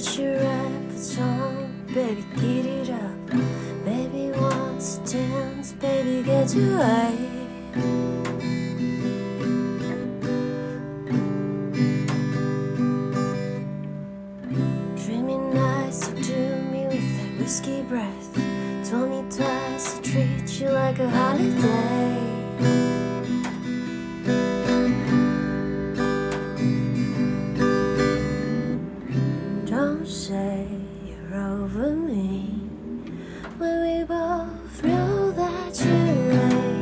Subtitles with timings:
[0.00, 3.26] Put your records on, baby, get it up.
[3.84, 7.18] Baby wants to dance, baby, get to right.
[15.04, 18.34] Dreaming nights, you do me with that whiskey breath.
[18.88, 21.99] Told me twice to treat you like a holiday.
[31.06, 32.46] You're over me.
[33.58, 36.80] When we both know that you're right.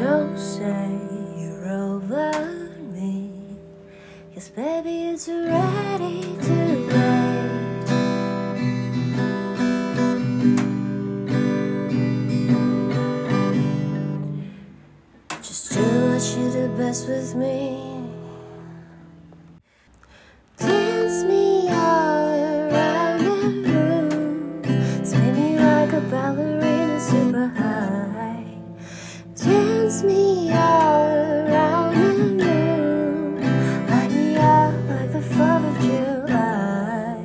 [0.00, 0.88] Don't say
[1.40, 2.30] you're over
[2.92, 3.32] me,
[4.34, 5.75] cause baby, it's ready
[16.16, 17.76] what you do best with me.
[20.56, 22.30] Dance me all
[22.70, 25.04] around the room.
[25.04, 28.46] Spin me like a ballerina super high.
[29.34, 31.94] Dance me all around
[32.38, 33.86] the room.
[33.90, 37.20] Light me up like the 4th of July.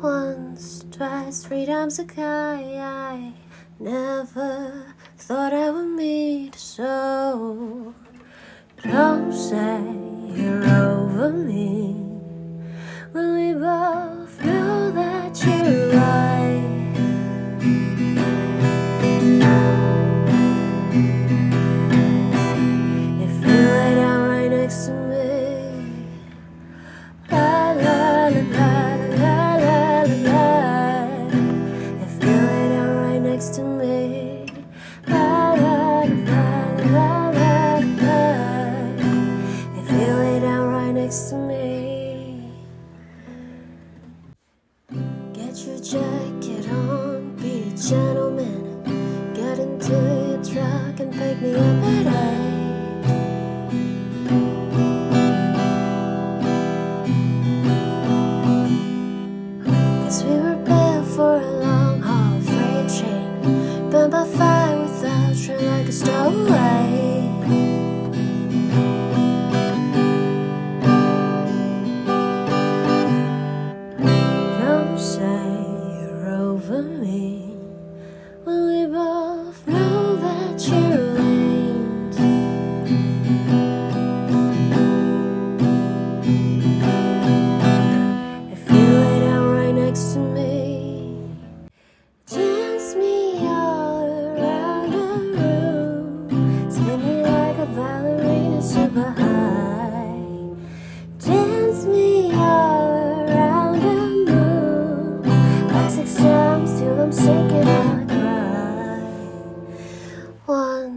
[0.00, 2.78] Once, twice, three times a guy.
[2.78, 3.32] I
[3.80, 4.94] never
[5.28, 7.94] thought I would meet so.
[8.82, 9.78] Don't oh, say
[10.36, 11.92] you're over me
[13.12, 15.81] when we both know that you're
[36.84, 36.90] If
[39.90, 42.50] you lay down right next to me,
[45.32, 49.32] get your jacket on, be a gentleman.
[49.32, 51.91] Get into your truck and pick me up
[66.52, 67.01] away.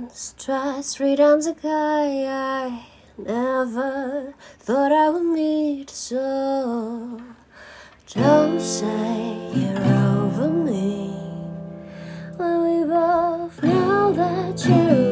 [0.08, 2.26] Twice, three times a guy.
[2.28, 2.86] I
[3.18, 7.20] never thought I would meet so.
[8.14, 11.10] Don't say you're over me
[12.38, 15.05] when we both know that you're